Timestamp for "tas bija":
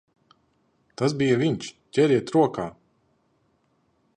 1.01-1.35